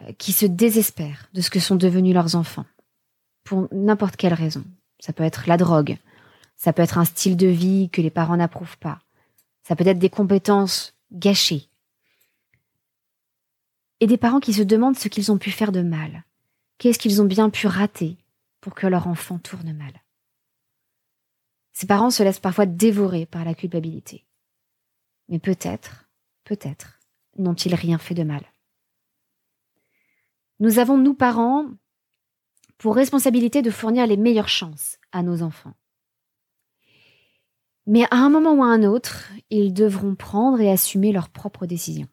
euh, 0.00 0.12
qui 0.14 0.32
se 0.32 0.46
désespèrent 0.46 1.28
de 1.32 1.40
ce 1.40 1.50
que 1.50 1.60
sont 1.60 1.76
devenus 1.76 2.14
leurs 2.14 2.36
enfants? 2.36 2.66
Pour 3.44 3.68
n'importe 3.72 4.16
quelle 4.16 4.34
raison 4.34 4.64
Ça 5.00 5.12
peut 5.12 5.24
être 5.24 5.44
la 5.46 5.56
drogue, 5.56 5.98
ça 6.58 6.72
peut 6.72 6.82
être 6.82 6.98
un 6.98 7.04
style 7.06 7.36
de 7.36 7.46
vie 7.46 7.88
que 7.88 8.02
les 8.02 8.10
parents 8.10 8.36
n'approuvent 8.36 8.76
pas, 8.78 9.00
ça 9.62 9.76
peut 9.76 9.86
être 9.86 9.98
des 9.98 10.10
compétences 10.10 10.94
gâchées. 11.12 11.68
Et 14.00 14.06
des 14.06 14.18
parents 14.18 14.40
qui 14.40 14.52
se 14.52 14.62
demandent 14.62 14.98
ce 14.98 15.08
qu'ils 15.08 15.32
ont 15.32 15.38
pu 15.38 15.50
faire 15.50 15.72
de 15.72 15.82
mal. 15.82 16.24
Qu'est-ce 16.76 16.98
qu'ils 16.98 17.22
ont 17.22 17.26
bien 17.26 17.50
pu 17.50 17.66
rater 17.66 18.16
pour 18.60 18.74
que 18.74 18.86
leur 18.86 19.06
enfant 19.06 19.38
tourne 19.38 19.72
mal 19.72 19.92
Ces 21.72 21.86
parents 21.86 22.10
se 22.10 22.22
laissent 22.22 22.38
parfois 22.38 22.66
dévorer 22.66 23.26
par 23.26 23.44
la 23.44 23.54
culpabilité. 23.54 24.24
Mais 25.28 25.38
peut-être, 25.38 26.08
peut-être, 26.44 27.00
n'ont-ils 27.36 27.74
rien 27.74 27.98
fait 27.98 28.14
de 28.14 28.22
mal. 28.22 28.42
Nous 30.60 30.78
avons, 30.78 30.98
nous 30.98 31.14
parents, 31.14 31.66
pour 32.78 32.94
responsabilité 32.94 33.62
de 33.62 33.70
fournir 33.70 34.06
les 34.06 34.16
meilleures 34.16 34.48
chances 34.48 34.98
à 35.12 35.22
nos 35.22 35.42
enfants. 35.42 35.74
Mais 37.88 38.04
à 38.10 38.16
un 38.16 38.28
moment 38.28 38.52
ou 38.52 38.62
à 38.62 38.66
un 38.66 38.82
autre, 38.82 39.30
ils 39.48 39.72
devront 39.72 40.14
prendre 40.14 40.60
et 40.60 40.70
assumer 40.70 41.10
leurs 41.10 41.30
propres 41.30 41.64
décisions. 41.64 42.06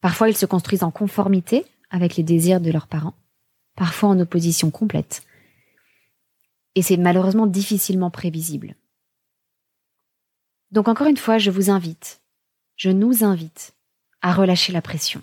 Parfois, 0.00 0.28
ils 0.28 0.36
se 0.36 0.44
construisent 0.44 0.82
en 0.82 0.90
conformité 0.90 1.64
avec 1.88 2.16
les 2.16 2.24
désirs 2.24 2.60
de 2.60 2.72
leurs 2.72 2.88
parents, 2.88 3.14
parfois 3.76 4.08
en 4.08 4.18
opposition 4.18 4.72
complète. 4.72 5.22
Et 6.74 6.82
c'est 6.82 6.96
malheureusement 6.96 7.46
difficilement 7.46 8.10
prévisible. 8.10 8.74
Donc 10.72 10.88
encore 10.88 11.06
une 11.06 11.16
fois, 11.16 11.38
je 11.38 11.52
vous 11.52 11.70
invite, 11.70 12.20
je 12.74 12.90
nous 12.90 13.22
invite 13.22 13.72
à 14.20 14.34
relâcher 14.34 14.72
la 14.72 14.82
pression, 14.82 15.22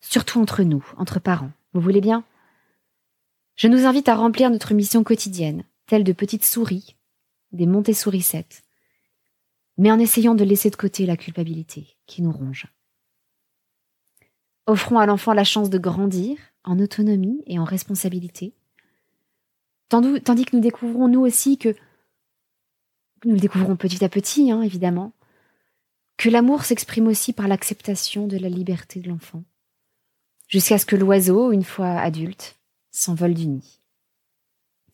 surtout 0.00 0.40
entre 0.40 0.64
nous, 0.64 0.84
entre 0.96 1.20
parents. 1.20 1.52
Vous 1.72 1.80
voulez 1.80 2.00
bien? 2.00 2.24
Je 3.54 3.68
nous 3.68 3.86
invite 3.86 4.08
à 4.08 4.16
remplir 4.16 4.50
notre 4.50 4.74
mission 4.74 5.04
quotidienne, 5.04 5.62
telle 5.86 6.02
de 6.02 6.12
petites 6.12 6.44
souris, 6.44 6.96
des 7.52 7.66
montées 7.66 7.94
sourissettes, 7.94 8.61
mais 9.78 9.90
en 9.90 9.98
essayant 9.98 10.34
de 10.34 10.44
laisser 10.44 10.70
de 10.70 10.76
côté 10.76 11.06
la 11.06 11.16
culpabilité 11.16 11.96
qui 12.06 12.22
nous 12.22 12.32
ronge. 12.32 12.66
Offrons 14.66 14.98
à 14.98 15.06
l'enfant 15.06 15.32
la 15.32 15.44
chance 15.44 15.70
de 15.70 15.78
grandir 15.78 16.38
en 16.64 16.78
autonomie 16.78 17.42
et 17.46 17.58
en 17.58 17.64
responsabilité, 17.64 18.54
tandis 19.88 20.44
que 20.44 20.56
nous 20.56 20.62
découvrons 20.62 21.08
nous 21.08 21.20
aussi 21.20 21.58
que 21.58 21.74
nous 23.24 23.34
le 23.34 23.40
découvrons 23.40 23.76
petit 23.76 24.04
à 24.04 24.08
petit, 24.08 24.50
hein, 24.50 24.62
évidemment, 24.62 25.12
que 26.16 26.28
l'amour 26.28 26.64
s'exprime 26.64 27.08
aussi 27.08 27.32
par 27.32 27.48
l'acceptation 27.48 28.26
de 28.26 28.36
la 28.36 28.48
liberté 28.48 29.00
de 29.00 29.08
l'enfant, 29.08 29.44
jusqu'à 30.48 30.78
ce 30.78 30.86
que 30.86 30.96
l'oiseau, 30.96 31.52
une 31.52 31.64
fois 31.64 31.98
adulte, 31.98 32.56
s'envole 32.90 33.34
du 33.34 33.46
nid. 33.46 33.80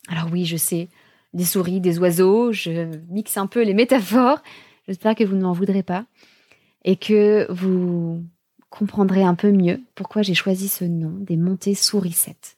Alors 0.07 0.29
oui, 0.31 0.45
je 0.45 0.57
sais, 0.57 0.89
des 1.33 1.45
souris, 1.45 1.81
des 1.81 1.99
oiseaux, 1.99 2.51
je 2.51 2.95
mixe 3.09 3.37
un 3.37 3.47
peu 3.47 3.63
les 3.63 3.73
métaphores, 3.73 4.41
j'espère 4.89 5.13
que 5.15 5.23
vous 5.23 5.35
ne 5.35 5.43
m'en 5.43 5.53
voudrez 5.53 5.83
pas, 5.83 6.05
et 6.83 6.95
que 6.95 7.45
vous 7.51 8.23
comprendrez 8.69 9.23
un 9.23 9.35
peu 9.35 9.51
mieux 9.51 9.79
pourquoi 9.95 10.23
j'ai 10.23 10.33
choisi 10.33 10.67
ce 10.67 10.83
nom 10.83 11.11
des 11.11 11.37
montées 11.37 11.75
sourissettes, 11.75 12.57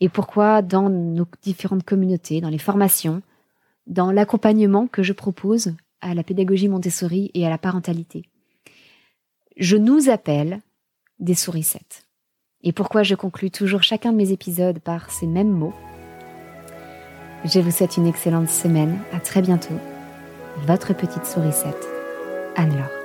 et 0.00 0.08
pourquoi 0.08 0.62
dans 0.62 0.88
nos 0.88 1.26
différentes 1.42 1.84
communautés, 1.84 2.40
dans 2.40 2.48
les 2.48 2.58
formations, 2.58 3.22
dans 3.86 4.10
l'accompagnement 4.10 4.86
que 4.86 5.02
je 5.02 5.12
propose 5.12 5.74
à 6.00 6.14
la 6.14 6.22
pédagogie 6.22 6.68
Montessori 6.68 7.30
et 7.34 7.46
à 7.46 7.50
la 7.50 7.58
parentalité. 7.58 8.24
Je 9.56 9.76
nous 9.76 10.08
appelle 10.08 10.60
des 11.18 11.34
sourissettes. 11.34 12.06
Et 12.64 12.72
pourquoi 12.72 13.02
je 13.02 13.14
conclus 13.14 13.50
toujours 13.50 13.82
chacun 13.82 14.12
de 14.12 14.16
mes 14.16 14.32
épisodes 14.32 14.78
par 14.78 15.10
ces 15.10 15.26
mêmes 15.26 15.52
mots 15.52 15.74
Je 17.44 17.60
vous 17.60 17.70
souhaite 17.70 17.96
une 17.96 18.06
excellente 18.06 18.48
semaine. 18.48 18.98
À 19.12 19.20
très 19.20 19.42
bientôt. 19.42 19.74
Votre 20.58 20.94
petite 20.94 21.26
sourisette, 21.26 21.88
Anne-Laure. 22.56 23.02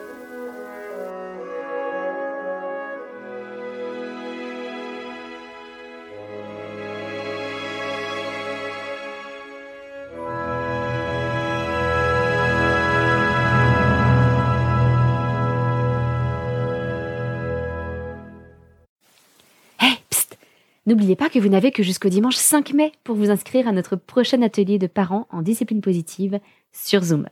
N'oubliez 20.88 21.18
pas 21.18 21.30
que 21.30 21.38
vous 21.38 21.50
n'avez 21.50 21.72
que 21.72 21.84
jusqu'au 21.84 22.08
dimanche 22.08 22.38
5 22.38 22.74
mai 22.74 22.94
pour 23.04 23.18
vous 23.18 23.30
inscrire 23.30 23.68
à 23.68 23.74
notre 23.74 23.98
prochain 23.98 24.42
atelier 24.42 24.80
de 24.80 24.88
parents 24.88 25.28
en 25.32 25.42
discipline 25.42 25.82
positive 25.82 26.40
sur 26.72 27.04
Zoom. 27.04 27.28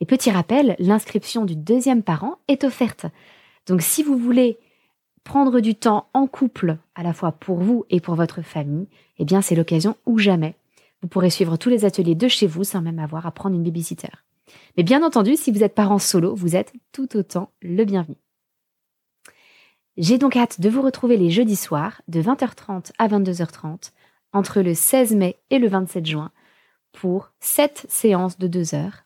Et 0.00 0.06
petit 0.06 0.30
rappel, 0.30 0.76
l'inscription 0.78 1.44
du 1.44 1.56
deuxième 1.56 2.02
parent 2.02 2.38
est 2.48 2.64
offerte. 2.64 3.06
Donc 3.66 3.82
si 3.82 4.02
vous 4.02 4.16
voulez 4.16 4.58
prendre 5.24 5.60
du 5.60 5.74
temps 5.74 6.08
en 6.14 6.26
couple, 6.26 6.78
à 6.94 7.02
la 7.02 7.12
fois 7.12 7.32
pour 7.32 7.58
vous 7.58 7.84
et 7.90 8.00
pour 8.00 8.14
votre 8.14 8.42
famille, 8.42 8.88
eh 9.18 9.24
bien 9.24 9.42
c'est 9.42 9.56
l'occasion 9.56 9.96
ou 10.06 10.18
jamais. 10.18 10.54
Vous 11.02 11.08
pourrez 11.08 11.30
suivre 11.30 11.56
tous 11.56 11.68
les 11.68 11.84
ateliers 11.84 12.14
de 12.14 12.28
chez 12.28 12.46
vous 12.46 12.64
sans 12.64 12.80
même 12.80 12.98
avoir 12.98 13.26
à 13.26 13.32
prendre 13.32 13.56
une 13.56 13.64
babysitter. 13.64 14.08
Mais 14.76 14.82
bien 14.82 15.02
entendu, 15.02 15.36
si 15.36 15.50
vous 15.50 15.64
êtes 15.64 15.74
parent 15.74 15.98
solo, 15.98 16.34
vous 16.34 16.56
êtes 16.56 16.72
tout 16.92 17.16
autant 17.16 17.50
le 17.60 17.84
bienvenu. 17.84 18.16
J'ai 19.96 20.18
donc 20.18 20.36
hâte 20.36 20.60
de 20.60 20.68
vous 20.68 20.82
retrouver 20.82 21.16
les 21.16 21.30
jeudis 21.30 21.56
soirs 21.56 22.02
de 22.06 22.20
20h30 22.20 22.92
à 22.98 23.08
22h30 23.08 23.92
entre 24.32 24.60
le 24.60 24.74
16 24.74 25.14
mai 25.14 25.38
et 25.50 25.58
le 25.58 25.68
27 25.68 26.04
juin 26.04 26.30
pour 26.92 27.30
7 27.40 27.86
séances 27.88 28.38
de 28.38 28.46
2 28.46 28.74
heures 28.74 29.05